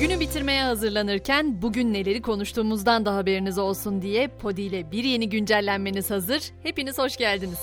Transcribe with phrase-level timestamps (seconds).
[0.00, 6.10] Günü bitirmeye hazırlanırken bugün neleri konuştuğumuzdan da haberiniz olsun diye Podi ile bir yeni güncellenmeniz
[6.10, 6.42] hazır.
[6.62, 7.58] Hepiniz hoş geldiniz.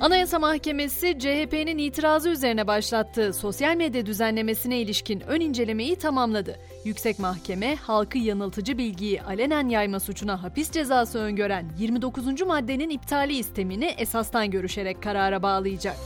[0.00, 6.56] Anayasa Mahkemesi CHP'nin itirazı üzerine başlattığı sosyal medya düzenlemesine ilişkin ön incelemeyi tamamladı.
[6.84, 12.42] Yüksek Mahkeme halkı yanıltıcı bilgiyi alenen yayma suçuna hapis cezası öngören 29.
[12.42, 15.96] maddenin iptali istemini esastan görüşerek karara bağlayacak.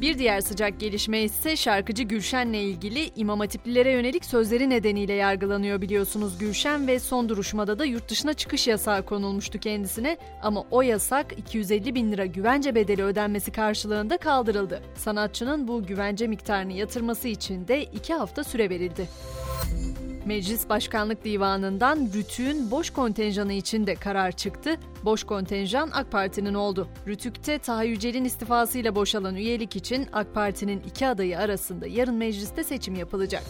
[0.00, 6.38] Bir diğer sıcak gelişme ise şarkıcı Gülşen'le ilgili İmam Hatiplilere yönelik sözleri nedeniyle yargılanıyor biliyorsunuz
[6.38, 11.94] Gülşen ve son duruşmada da yurt dışına çıkış yasağı konulmuştu kendisine ama o yasak 250
[11.94, 14.82] bin lira güvence bedeli ödenmesi karşılığında kaldırıldı.
[14.94, 19.08] Sanatçının bu güvence miktarını yatırması için de iki hafta süre verildi.
[20.24, 24.76] Meclis Başkanlık Divanı'ndan Rütük'ün boş kontenjanı için de karar çıktı.
[25.04, 26.88] Boş kontenjan AK Parti'nin oldu.
[27.06, 32.94] Rütük'te Taha Yücel'in istifasıyla boşalan üyelik için AK Parti'nin iki adayı arasında yarın mecliste seçim
[32.94, 33.42] yapılacak.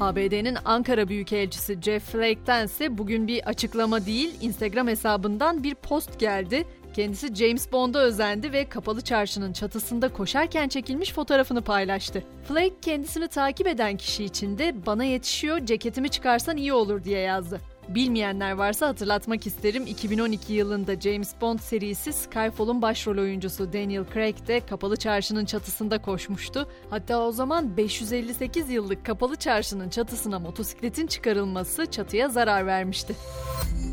[0.00, 6.64] ABD'nin Ankara Büyükelçisi Jeff Flake'ten ise bugün bir açıklama değil, Instagram hesabından bir post geldi.
[6.92, 12.24] Kendisi James Bond'a özendi ve kapalı çarşının çatısında koşarken çekilmiş fotoğrafını paylaştı.
[12.48, 17.60] Flake kendisini takip eden kişi için de bana yetişiyor ceketimi çıkarsan iyi olur diye yazdı.
[17.88, 24.66] Bilmeyenler varsa hatırlatmak isterim 2012 yılında James Bond serisi Skyfall'un başrol oyuncusu Daniel Craig de
[24.66, 26.68] kapalı çarşının çatısında koşmuştu.
[26.90, 33.14] Hatta o zaman 558 yıllık kapalı çarşının çatısına motosikletin çıkarılması çatıya zarar vermişti.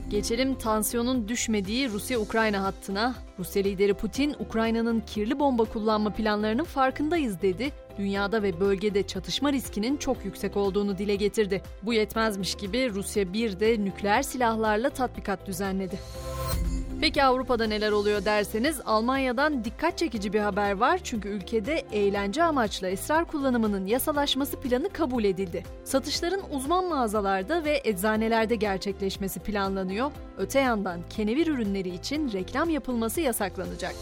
[0.09, 3.15] Geçelim tansiyonun düşmediği Rusya-Ukrayna hattına.
[3.39, 7.71] Rusya lideri Putin, Ukrayna'nın kirli bomba kullanma planlarının farkındayız dedi.
[7.97, 11.61] Dünyada ve bölgede çatışma riskinin çok yüksek olduğunu dile getirdi.
[11.83, 15.99] Bu yetmezmiş gibi Rusya bir de nükleer silahlarla tatbikat düzenledi.
[17.02, 22.88] Peki Avrupa'da neler oluyor derseniz Almanya'dan dikkat çekici bir haber var çünkü ülkede eğlence amaçlı
[22.88, 25.64] esrar kullanımının yasalaşması planı kabul edildi.
[25.83, 30.11] Satışların uzman mağazalarda ve eczanelerde gerçekleşmesi planlanıyor.
[30.38, 33.95] Öte yandan kenevir ürünleri için reklam yapılması yasaklanacak.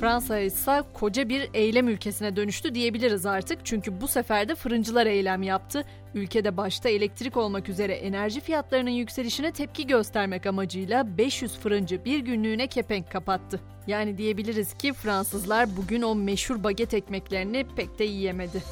[0.00, 3.58] Fransa ise koca bir eylem ülkesine dönüştü diyebiliriz artık.
[3.64, 5.84] Çünkü bu sefer de fırıncılar eylem yaptı.
[6.14, 12.66] Ülkede başta elektrik olmak üzere enerji fiyatlarının yükselişine tepki göstermek amacıyla 500 fırıncı bir günlüğüne
[12.66, 13.60] kepenk kapattı.
[13.86, 18.62] Yani diyebiliriz ki Fransızlar bugün o meşhur baget ekmeklerini pek de yiyemedi.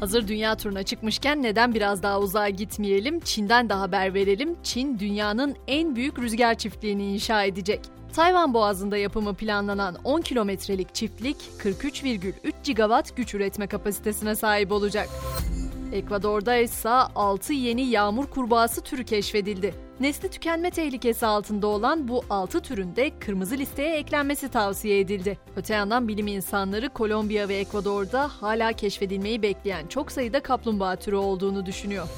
[0.00, 3.20] Hazır dünya turuna çıkmışken neden biraz daha uzağa gitmeyelim?
[3.20, 4.56] Çin'den de haber verelim.
[4.62, 7.80] Çin dünyanın en büyük rüzgar çiftliğini inşa edecek.
[8.16, 12.32] Tayvan Boğazı'nda yapımı planlanan 10 kilometrelik çiftlik 43,3
[12.64, 15.08] gigawatt güç üretme kapasitesine sahip olacak.
[15.92, 19.74] Ekvador'da ise 6 yeni yağmur kurbağası türü keşfedildi.
[20.00, 25.38] Nesli tükenme tehlikesi altında olan bu 6 türün de kırmızı listeye eklenmesi tavsiye edildi.
[25.56, 31.66] Öte yandan bilim insanları Kolombiya ve Ekvador'da hala keşfedilmeyi bekleyen çok sayıda kaplumbağa türü olduğunu
[31.66, 32.08] düşünüyor.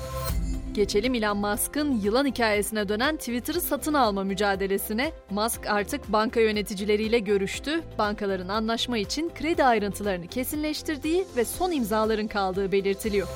[0.78, 5.12] Geçelim Elon Musk'ın yılan hikayesine dönen Twitter'ı satın alma mücadelesine.
[5.30, 7.80] Musk artık banka yöneticileriyle görüştü.
[7.98, 13.28] Bankaların anlaşma için kredi ayrıntılarını kesinleştirdiği ve son imzaların kaldığı belirtiliyor.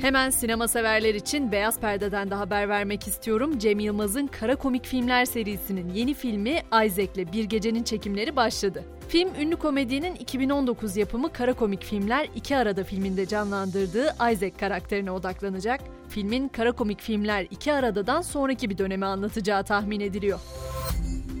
[0.00, 3.58] Hemen sinema severler için Beyaz Perde'den de haber vermek istiyorum.
[3.58, 8.84] Cem Yılmaz'ın Kara Komik Filmler serisinin yeni filmi Isaac'le Bir Gecenin çekimleri başladı.
[9.08, 15.80] Film ünlü komedinin 2019 yapımı Kara Komik Filmler iki arada filminde canlandırdığı Isaac karakterine odaklanacak.
[16.08, 20.40] Filmin Kara Komik Filmler iki aradadan sonraki bir dönemi anlatacağı tahmin ediliyor.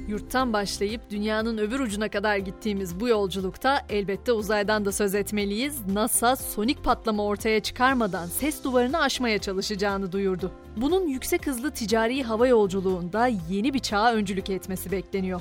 [0.08, 5.86] Yurttan başlayıp dünyanın öbür ucuna kadar gittiğimiz bu yolculukta elbette uzaydan da söz etmeliyiz.
[5.92, 10.50] NASA sonik patlama ortaya çıkarmadan ses duvarını aşmaya çalışacağını duyurdu.
[10.76, 15.40] Bunun yüksek hızlı ticari hava yolculuğunda yeni bir çağa öncülük etmesi bekleniyor.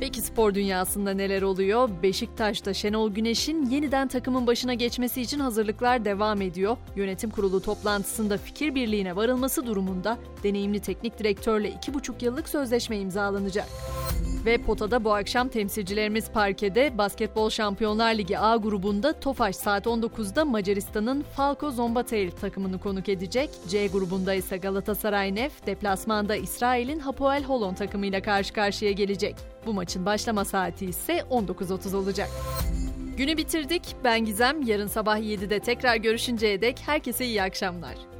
[0.00, 1.90] Peki spor dünyasında neler oluyor?
[2.02, 6.76] Beşiktaş'ta Şenol Güneş'in yeniden takımın başına geçmesi için hazırlıklar devam ediyor.
[6.96, 13.66] Yönetim kurulu toplantısında fikir birliğine varılması durumunda deneyimli teknik direktörle 2,5 yıllık sözleşme imzalanacak.
[14.44, 21.24] Ve potada bu akşam temsilcilerimiz parkede Basketbol Şampiyonlar Ligi A grubunda Tofaş saat 19'da Macaristan'ın
[21.36, 23.50] Falco Zombatel takımını konuk edecek.
[23.68, 29.36] C grubunda ise Galatasaray Nef, deplasmanda İsrail'in Hapoel Holon takımıyla karşı karşıya gelecek.
[29.66, 32.28] Bu maçın başlama saati ise 19.30 olacak.
[33.16, 33.82] Günü bitirdik.
[34.04, 34.62] Ben Gizem.
[34.62, 38.13] Yarın sabah 7'de tekrar görüşünceye dek herkese iyi akşamlar.